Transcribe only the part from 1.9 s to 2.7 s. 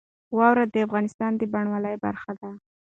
برخه ده.